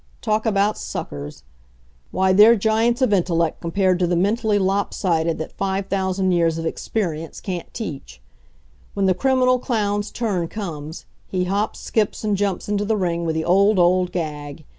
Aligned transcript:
Talk 0.23 0.47
about 0.47 0.79
suckers! 0.79 1.43
Why, 2.09 2.33
they're 2.33 2.55
giants 2.55 3.03
of 3.03 3.13
intellect 3.13 3.61
compared 3.61 3.99
to 3.99 4.07
the 4.07 4.15
mentally 4.15 4.57
lop 4.57 4.95
sided 4.95 5.37
that 5.37 5.51
five 5.51 5.85
thousand 5.89 6.31
years 6.31 6.57
of 6.57 6.65
experience 6.65 7.39
can't 7.39 7.71
teach. 7.71 8.19
When 8.95 9.05
the 9.05 9.13
criminal 9.13 9.59
clown's 9.59 10.09
turn 10.09 10.47
comes, 10.47 11.05
he 11.27 11.43
hops, 11.43 11.81
skips 11.81 12.23
and 12.23 12.35
jumps 12.35 12.67
into 12.67 12.83
the 12.83 12.97
ring 12.97 13.25
with 13.25 13.35
the 13.35 13.45
old, 13.45 13.77
old 13.77 14.11
gag. 14.11 14.65